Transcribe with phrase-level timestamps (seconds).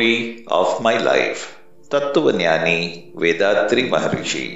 [0.00, 1.40] Story of My Life
[1.90, 4.46] Tattvanyani Vethathiri Maharishi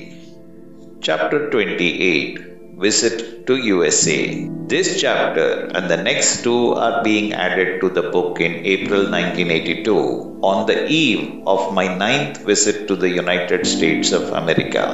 [1.02, 7.90] Chapter 28 Visit to USA This chapter and the next two are being added to
[7.90, 13.66] the book in April 1982 on the eve of my ninth visit to the United
[13.66, 14.86] States of America.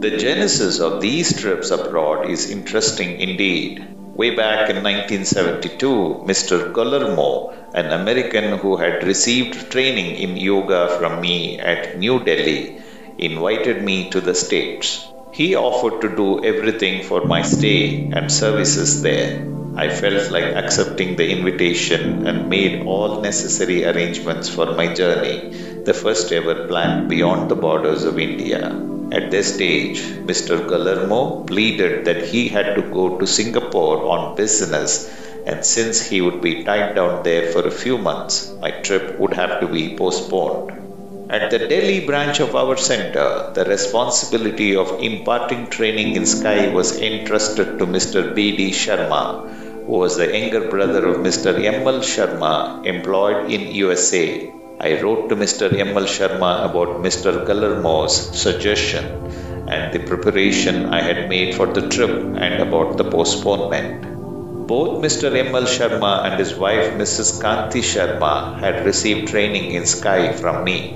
[0.00, 3.95] The genesis of these trips abroad is interesting indeed.
[4.16, 6.72] Way back in 1972, Mr.
[6.72, 12.78] Guillermo, an American who had received training in yoga from me at New Delhi,
[13.18, 15.06] invited me to the States.
[15.32, 19.46] He offered to do everything for my stay and services there.
[19.76, 25.92] I felt like accepting the invitation and made all necessary arrangements for my journey, the
[25.92, 28.95] first ever planned beyond the borders of India.
[29.12, 30.68] At this stage, Mr.
[30.68, 35.08] Guillermo pleaded that he had to go to Singapore on business,
[35.46, 39.34] and since he would be tied down there for a few months, my trip would
[39.34, 40.72] have to be postponed.
[41.30, 47.00] At the Delhi branch of our center, the responsibility of imparting training in Sky was
[47.00, 48.34] entrusted to Mr.
[48.34, 48.70] B.D.
[48.72, 49.48] Sharma,
[49.86, 51.54] who was the younger brother of Mr.
[51.64, 52.00] M.L.
[52.00, 55.72] Sharma, employed in USA I wrote to Mr.
[55.72, 56.04] M.L.
[56.04, 57.46] Sharma about Mr.
[57.46, 59.06] Guillermo's suggestion
[59.68, 64.66] and the preparation I had made for the trip and about the postponement.
[64.66, 65.34] Both Mr.
[65.34, 65.62] M.L.
[65.62, 67.40] Sharma and his wife Mrs.
[67.40, 70.90] Kanti Sharma had received training in Sky from me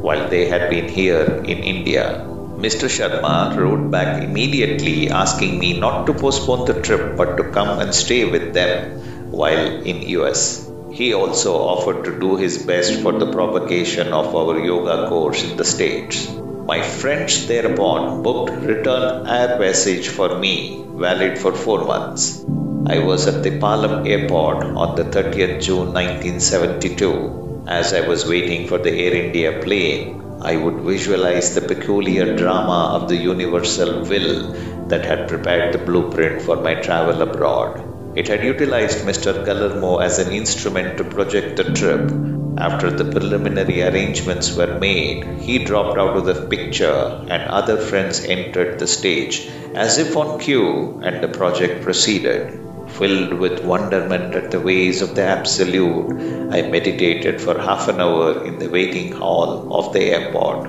[0.00, 2.24] while they had been here in India.
[2.56, 2.88] Mr.
[2.88, 7.94] Sharma wrote back immediately asking me not to postpone the trip but to come and
[7.94, 8.98] stay with them
[9.30, 10.69] while in US.
[10.92, 15.56] He also offered to do his best for the propagation of our yoga course in
[15.56, 16.28] the States.
[16.66, 22.44] My friends thereupon booked return air passage for me, valid for four months.
[22.86, 27.64] I was at the Palam airport on the 30th June 1972.
[27.68, 32.98] As I was waiting for the Air India plane, I would visualize the peculiar drama
[32.98, 34.52] of the universal will
[34.88, 37.89] that had prepared the blueprint for my travel abroad.
[38.16, 39.44] It had utilized Mr.
[39.44, 42.10] Guillermo as an instrument to project the trip.
[42.58, 48.24] After the preliminary arrangements were made, he dropped out of the picture and other friends
[48.24, 52.58] entered the stage as if on cue, and the project proceeded.
[52.88, 56.10] Filled with wonderment at the ways of the Absolute,
[56.52, 60.68] I meditated for half an hour in the waiting hall of the airport.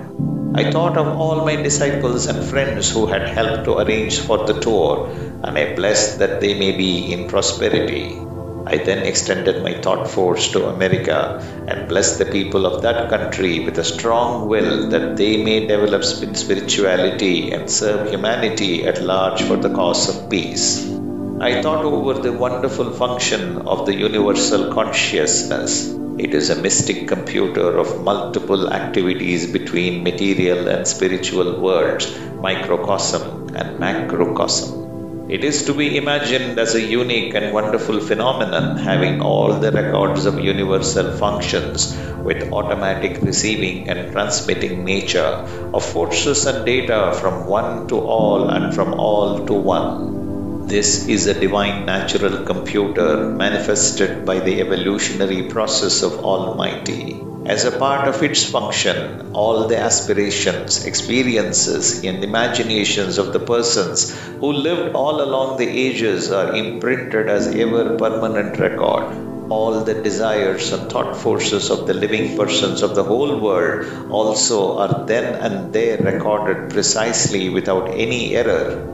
[0.53, 4.59] I thought of all my disciples and friends who had helped to arrange for the
[4.59, 5.09] tour
[5.43, 8.17] and I bless that they may be in prosperity.
[8.65, 13.59] I then extended my thought force to America and blessed the people of that country
[13.65, 19.55] with a strong will that they may develop spirituality and serve humanity at large for
[19.55, 20.87] the cause of peace.
[21.41, 25.91] I thought over the wonderful function of the universal consciousness.
[26.19, 33.79] It is a mystic computer of multiple activities between material and spiritual worlds, microcosm and
[33.79, 34.80] macrocosm.
[35.31, 40.25] It is to be imagined as a unique and wonderful phenomenon having all the records
[40.25, 45.31] of universal functions with automatic receiving and transmitting nature
[45.73, 50.67] of forces and data from one to all and from all to one.
[50.67, 57.30] This is a divine natural computer manifested by the evolutionary process of Almighty.
[57.43, 64.15] As a part of its function, all the aspirations, experiences, and imaginations of the persons
[64.39, 69.49] who lived all along the ages are imprinted as ever permanent record.
[69.49, 74.77] All the desires and thought forces of the living persons of the whole world also
[74.77, 78.87] are then and there recorded precisely without any error.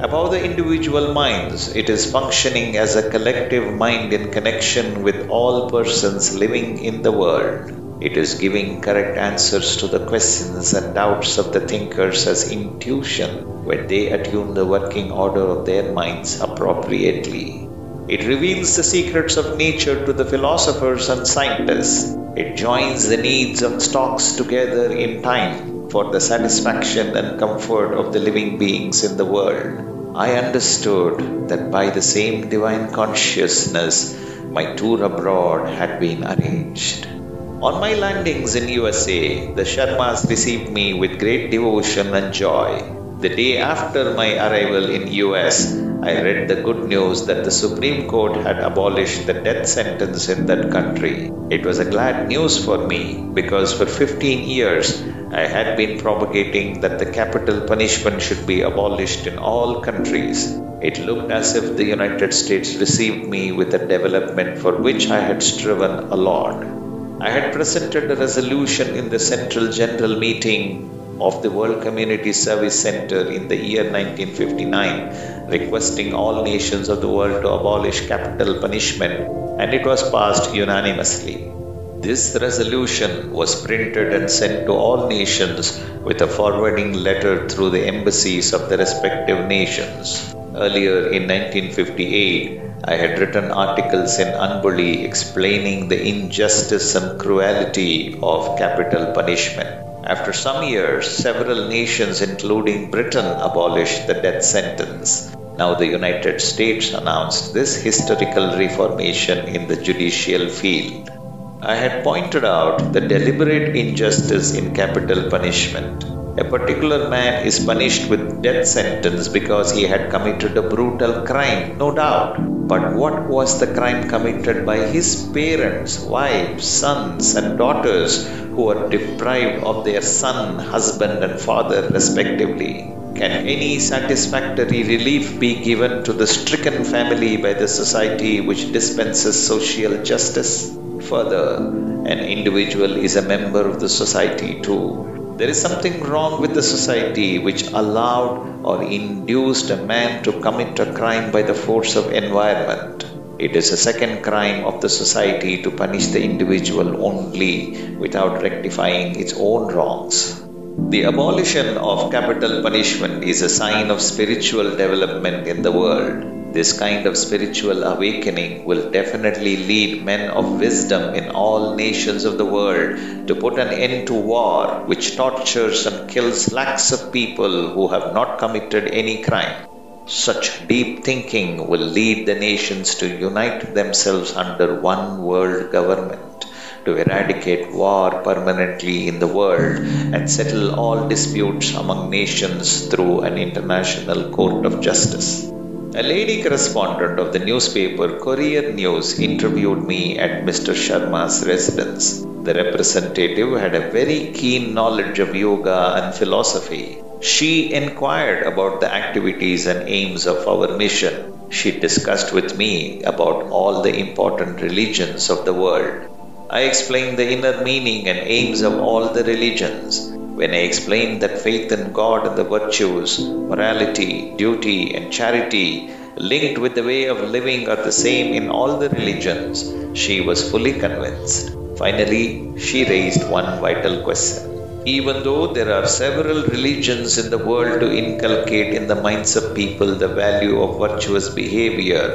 [0.00, 5.68] Above the individual minds, it is functioning as a collective mind in connection with all
[5.68, 7.79] persons living in the world.
[8.00, 13.64] It is giving correct answers to the questions and doubts of the thinkers as intuition
[13.66, 17.68] when they attune the working order of their minds appropriately.
[18.08, 22.16] It reveals the secrets of nature to the philosophers and scientists.
[22.36, 28.14] It joins the needs of stocks together in time for the satisfaction and comfort of
[28.14, 30.16] the living beings in the world.
[30.16, 37.19] I understood that by the same divine consciousness, my tour abroad had been arranged.
[37.62, 42.82] On my landings in USA, the Sharmas received me with great devotion and joy.
[43.18, 45.70] The day after my arrival in US,
[46.02, 50.46] I read the good news that the Supreme Court had abolished the death sentence in
[50.46, 51.30] that country.
[51.50, 56.80] It was a glad news for me because for 15 years I had been propagating
[56.80, 60.50] that the capital punishment should be abolished in all countries.
[60.80, 65.20] It looked as if the United States received me with a development for which I
[65.20, 66.79] had striven a lot.
[67.22, 72.80] I had presented a resolution in the Central General Meeting of the World Community Service
[72.80, 79.28] Center in the year 1959, requesting all nations of the world to abolish capital punishment,
[79.60, 81.52] and it was passed unanimously.
[82.00, 87.86] This resolution was printed and sent to all nations with a forwarding letter through the
[87.86, 90.34] embassies of the respective nations.
[90.54, 98.58] Earlier in 1958, I had written articles in Anbuli explaining the injustice and cruelty of
[98.58, 99.68] capital punishment.
[100.04, 105.30] After some years, several nations, including Britain, abolished the death sentence.
[105.56, 111.19] Now, the United States announced this historical reformation in the judicial field.
[111.62, 116.04] I had pointed out the deliberate injustice in capital punishment.
[116.38, 121.76] A particular man is punished with death sentence because he had committed a brutal crime,
[121.76, 122.36] no doubt.
[122.66, 128.88] But what was the crime committed by his parents, wives, sons, and daughters who were
[128.88, 132.90] deprived of their son, husband, and father, respectively?
[133.14, 139.46] Can any satisfactory relief be given to the stricken family by the society which dispenses
[139.46, 140.79] social justice?
[141.08, 145.34] Further, an individual is a member of the society too.
[145.38, 150.78] There is something wrong with the society which allowed or induced a man to commit
[150.78, 153.06] a crime by the force of environment.
[153.38, 159.18] It is a second crime of the society to punish the individual only without rectifying
[159.18, 160.42] its own wrongs.
[160.90, 166.39] The abolition of capital punishment is a sign of spiritual development in the world.
[166.52, 172.38] This kind of spiritual awakening will definitely lead men of wisdom in all nations of
[172.38, 177.68] the world to put an end to war, which tortures and kills lakhs of people
[177.70, 179.68] who have not committed any crime.
[180.06, 186.46] Such deep thinking will lead the nations to unite themselves under one world government
[186.84, 189.76] to eradicate war permanently in the world
[190.14, 195.59] and settle all disputes among nations through an international court of justice.
[195.92, 200.72] A lady correspondent of the newspaper Courier News interviewed me at Mr.
[200.72, 202.20] Sharma's residence.
[202.20, 206.98] The representative had a very keen knowledge of yoga and philosophy.
[207.20, 211.50] She inquired about the activities and aims of our mission.
[211.50, 216.08] She discussed with me about all the important religions of the world.
[216.48, 220.19] I explained the inner meaning and aims of all the religions.
[220.40, 226.58] When I explained that faith in God and the virtues, morality, duty, and charity linked
[226.58, 230.72] with the way of living are the same in all the religions, she was fully
[230.84, 231.50] convinced.
[231.76, 234.82] Finally, she raised one vital question.
[234.86, 239.54] Even though there are several religions in the world to inculcate in the minds of
[239.54, 242.06] people the value of virtuous behavior,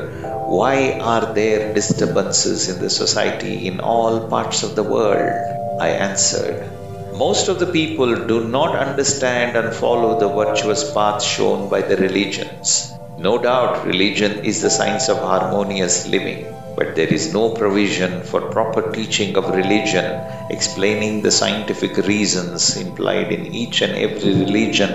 [0.48, 5.30] why are there disturbances in the society in all parts of the world?
[5.80, 6.75] I answered
[7.18, 11.96] most of the people do not understand and follow the virtuous path shown by the
[11.96, 12.92] religions.
[13.18, 16.46] No doubt, religion is the science of harmonious living,
[16.76, 20.06] but there is no provision for proper teaching of religion,
[20.50, 24.90] explaining the scientific reasons implied in each and every religion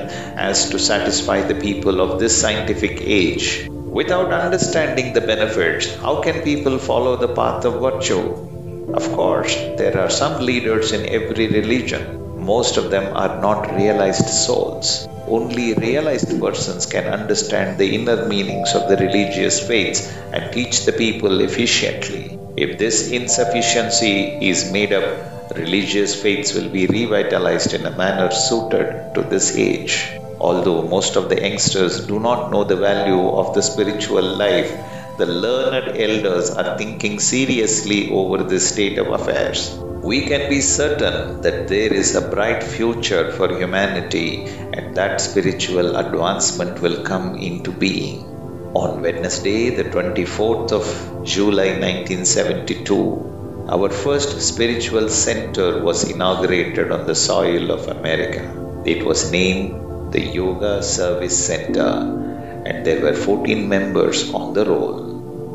[0.50, 3.66] as to satisfy the people of this scientific age.
[3.70, 8.49] Without understanding the benefits, how can people follow the path of virtue?
[8.92, 12.42] Of course, there are some leaders in every religion.
[12.44, 15.06] Most of them are not realized souls.
[15.28, 20.92] Only realized persons can understand the inner meanings of the religious faiths and teach the
[20.92, 22.38] people efficiently.
[22.56, 29.14] If this insufficiency is made up, religious faiths will be revitalized in a manner suited
[29.14, 30.10] to this age.
[30.40, 34.72] Although most of the youngsters do not know the value of the spiritual life,
[35.20, 39.60] the learned elders are thinking seriously over this state of affairs.
[40.10, 44.46] We can be certain that there is a bright future for humanity
[44.76, 48.24] and that spiritual advancement will come into being.
[48.72, 50.86] On Wednesday, the 24th of
[51.34, 58.44] July 1972, our first spiritual center was inaugurated on the soil of America.
[58.86, 61.90] It was named the Yoga Service Center,
[62.64, 65.09] and there were 14 members on the roll.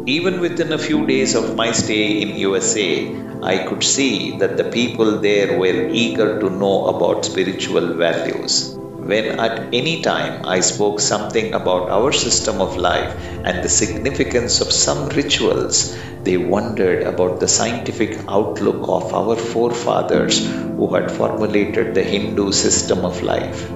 [0.07, 4.65] Even within a few days of my stay in USA, I could see that the
[4.65, 8.75] people there were eager to know about spiritual values.
[8.77, 14.61] When at any time I spoke something about our system of life and the significance
[14.61, 21.95] of some rituals, they wondered about the scientific outlook of our forefathers who had formulated
[21.95, 23.71] the Hindu system of life.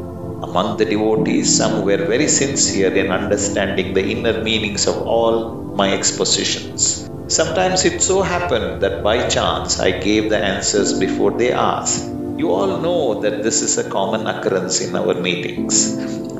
[0.50, 5.94] Among the devotees, some were very sincere in understanding the inner meanings of all my
[5.94, 7.08] expositions.
[7.27, 12.03] Sometimes it so happened that by chance I gave the answers before they asked.
[12.41, 15.94] You all know that this is a common occurrence in our meetings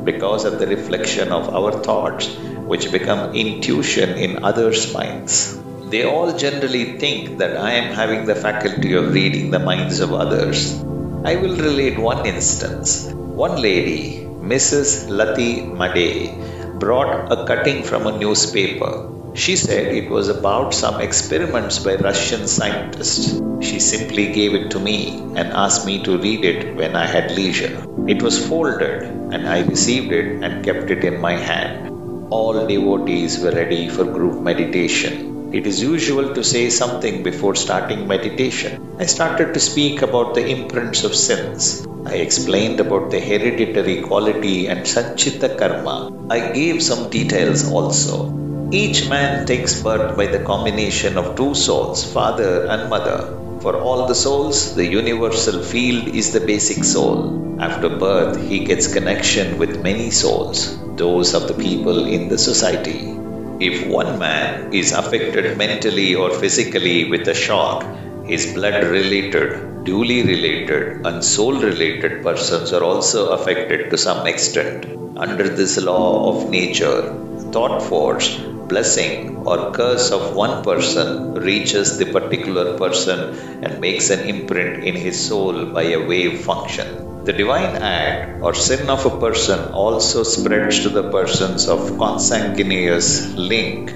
[0.04, 2.36] because of the reflection of our thoughts,
[2.66, 5.56] which become intuition in others' minds.
[5.92, 10.14] They all generally think that I am having the faculty of reading the minds of
[10.14, 10.82] others.
[11.24, 13.14] I will relate one instance.
[13.40, 15.08] One lady, Mrs.
[15.18, 19.10] Lati Made, brought a cutting from a newspaper.
[19.34, 23.42] She said it was about some experiments by Russian scientists.
[23.62, 27.32] She simply gave it to me and asked me to read it when I had
[27.32, 27.88] leisure.
[28.10, 31.90] It was folded and I received it and kept it in my hand.
[32.32, 35.29] All devotees were ready for group meditation.
[35.52, 38.98] It is usual to say something before starting meditation.
[39.00, 41.88] I started to speak about the imprints of sins.
[42.06, 46.12] I explained about the hereditary quality and Sanchita karma.
[46.30, 48.70] I gave some details also.
[48.72, 53.36] Each man takes birth by the combination of two souls, father and mother.
[53.62, 57.58] For all the souls, the universal field is the basic soul.
[57.60, 63.19] After birth, he gets connection with many souls, those of the people in the society.
[63.60, 67.84] If one man is affected mentally or physically with a shock,
[68.26, 74.86] his blood related, duly related, and soul related persons are also affected to some extent.
[75.18, 77.14] Under this law of nature,
[77.52, 83.20] thought force, blessing, or curse of one person reaches the particular person
[83.62, 87.09] and makes an imprint in his soul by a wave function.
[87.30, 93.36] The divine act or sin of a person also spreads to the persons of consanguineous
[93.36, 93.92] link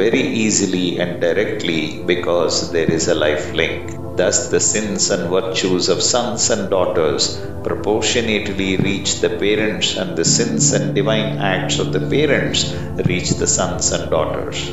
[0.00, 4.16] very easily and directly because there is a life link.
[4.16, 10.24] Thus, the sins and virtues of sons and daughters proportionately reach the parents, and the
[10.24, 12.72] sins and divine acts of the parents
[13.10, 14.70] reach the sons and daughters.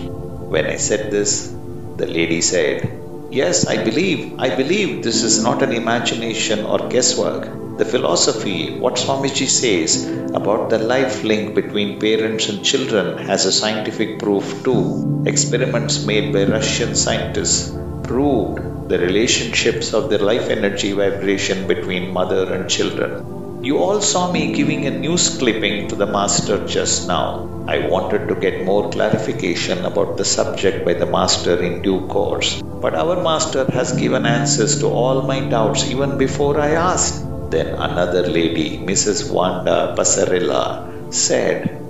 [0.53, 1.51] When I said this,
[1.97, 2.87] the lady said,
[3.31, 7.64] Yes, I believe, I believe this is not an imagination or guesswork.
[7.77, 13.51] The philosophy, what Swamiji says about the life link between parents and children, has a
[13.51, 15.23] scientific proof too.
[15.25, 22.53] Experiments made by Russian scientists proved the relationships of the life energy vibration between mother
[22.53, 23.61] and children.
[23.61, 27.65] You all saw me giving a news clipping to the master just now.
[27.67, 32.61] I wanted to get more clarification about the subject by the master in due course.
[32.61, 37.24] But our master has given answers to all my doubts even before I asked.
[37.49, 39.31] Then another lady, Mrs.
[39.31, 41.81] Wanda Passarella, said,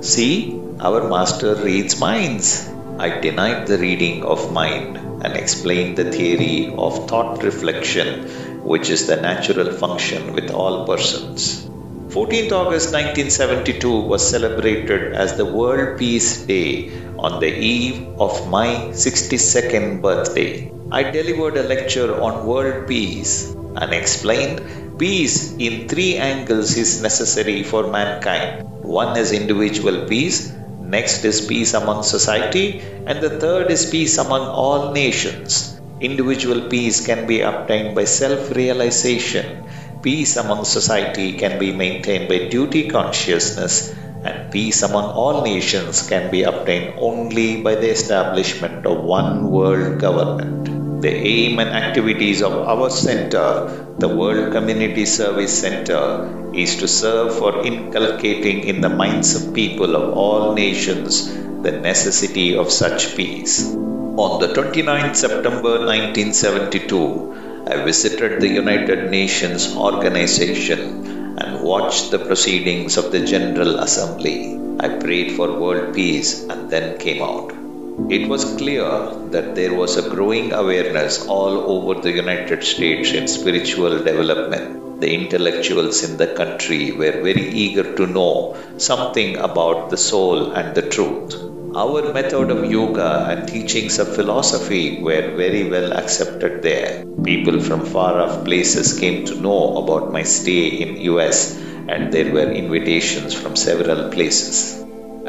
[0.00, 2.68] See, our master reads minds.
[2.98, 9.06] I denied the reading of mind and explained the theory of thought reflection, which is
[9.06, 11.68] the natural function with all persons.
[12.08, 18.68] 14th August 1972 was celebrated as the World Peace Day on the eve of my
[18.90, 20.72] 62nd birthday.
[20.90, 24.60] I delivered a lecture on world peace and explained
[25.00, 28.68] peace in three angles is necessary for mankind.
[28.84, 34.42] One is individual peace, next is peace among society, and the third is peace among
[34.42, 35.80] all nations.
[36.00, 39.64] Individual peace can be obtained by self realization.
[40.02, 46.30] Peace among society can be maintained by duty consciousness, and peace among all nations can
[46.30, 50.79] be obtained only by the establishment of one world government.
[51.00, 57.38] The aim and activities of our center, the World Community Service Center, is to serve
[57.38, 61.26] for inculcating in the minds of people of all nations
[61.62, 63.64] the necessity of such peace.
[63.64, 72.98] On the 29th September 1972, I visited the United Nations organization and watched the proceedings
[72.98, 74.58] of the General Assembly.
[74.78, 77.59] I prayed for world peace and then came out.
[78.08, 78.88] It was clear
[79.30, 85.00] that there was a growing awareness all over the United States in spiritual development.
[85.00, 90.74] The intellectuals in the country were very eager to know something about the soul and
[90.74, 91.34] the truth.
[91.74, 97.04] Our method of yoga and teachings of philosophy were very well accepted there.
[97.24, 101.56] People from far off places came to know about my stay in US
[101.88, 104.84] and there were invitations from several places.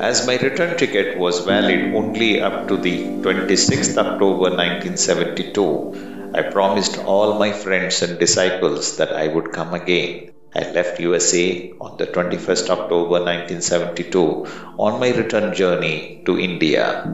[0.09, 6.97] As my return ticket was valid only up to the 26th October 1972, I promised
[6.97, 10.31] all my friends and disciples that I would come again.
[10.55, 14.47] I left USA on the 21st October 1972
[14.79, 17.05] on my return journey to India.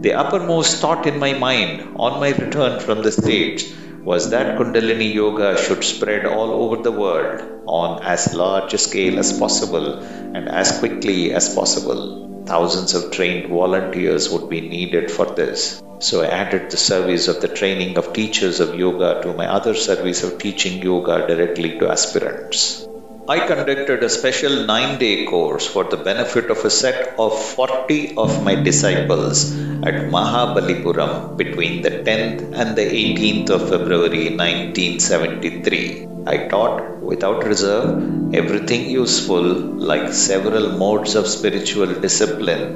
[0.00, 3.70] The uppermost thought in my mind on my return from the States
[4.02, 9.18] was that Kundalini Yoga should spread all over the world on as large a scale
[9.18, 12.29] as possible and as quickly as possible.
[12.50, 15.80] Thousands of trained volunteers would be needed for this.
[16.00, 19.74] So I added the service of the training of teachers of yoga to my other
[19.74, 22.88] service of teaching yoga directly to aspirants.
[23.28, 28.16] I conducted a special nine day course for the benefit of a set of 40
[28.16, 29.52] of my disciples
[29.90, 36.08] at Mahabalipuram between the 10th and the 18th of February 1973.
[36.26, 39.46] I taught without reserve everything useful
[39.90, 42.66] like several modes of spiritual discipline,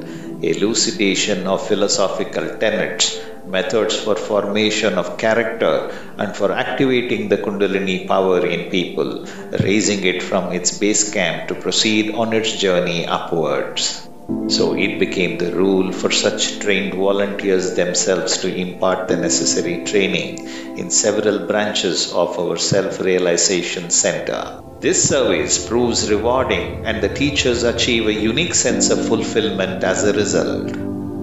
[0.41, 3.07] elucidation of philosophical tenets,
[3.47, 5.75] methods for formation of character
[6.17, 9.25] and for activating the Kundalini power in people,
[9.63, 14.07] raising it from its base camp to proceed on its journey upwards.
[14.47, 20.47] So it became the rule for such trained volunteers themselves to impart the necessary training
[20.77, 24.61] in several branches of our self realization center.
[24.79, 30.13] This service proves rewarding and the teachers achieve a unique sense of fulfillment as a
[30.13, 30.75] result.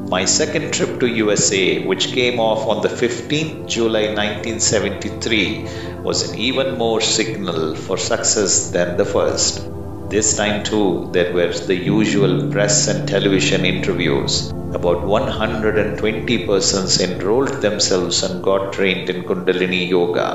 [0.08, 6.38] My second trip to USA, which came off on the 15th July 1973, was an
[6.38, 9.62] even more signal for success than the first.
[10.12, 14.50] This time too, there were the usual press and television interviews.
[14.78, 20.28] About 120 persons enrolled themselves and got trained in Kundalini Yoga.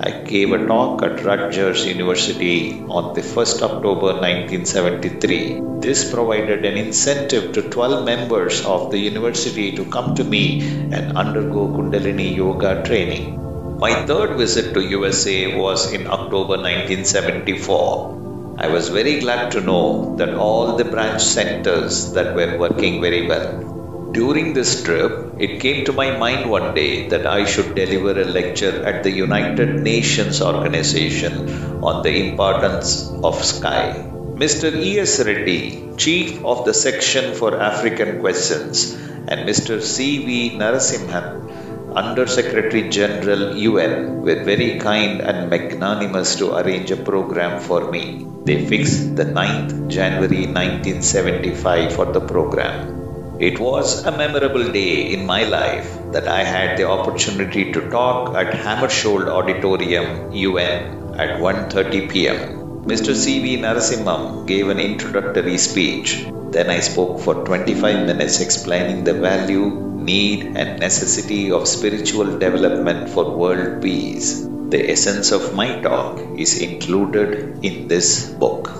[0.00, 5.60] I gave a talk at Rutgers University on the 1st October 1973.
[5.80, 10.46] This provided an incentive to 12 members of the university to come to me
[10.90, 13.38] and undergo Kundalini Yoga training.
[13.78, 18.21] My third visit to USA was in October 1974.
[18.62, 23.26] I was very glad to know that all the branch centers that were working very
[23.26, 24.10] well.
[24.12, 28.24] During this trip, it came to my mind one day that I should deliver a
[28.24, 34.06] lecture at the United Nations organization on the importance of sky.
[34.44, 34.72] Mr.
[34.72, 35.18] E.S.
[35.24, 38.92] Reddy, Chief of the Section for African Questions,
[39.26, 39.82] and Mr.
[39.82, 40.56] C.V.
[40.56, 41.61] Narasimhan,
[41.94, 48.26] Under Secretary General UN, were very kind and magnanimous to arrange a program for me.
[48.44, 53.36] They fixed the 9th January 1975 for the program.
[53.38, 58.34] It was a memorable day in my life that I had the opportunity to talk
[58.36, 62.38] at Hammarskjöld Auditorium, UN, at 1:30 p.m.
[62.86, 63.14] Mr.
[63.14, 63.58] C.V.
[63.58, 66.26] Narasimhan gave an introductory speech.
[66.52, 73.08] Then I spoke for 25 minutes explaining the value, need and necessity of spiritual development
[73.08, 74.46] for world peace.
[74.70, 77.30] The essence of my talk is included
[77.62, 78.08] in this
[78.42, 78.70] book.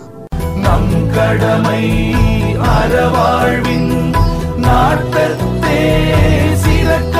[2.75, 3.93] அறவாழ்வின்
[4.65, 5.81] நாட்டத்தே
[6.65, 7.12] சிறக்க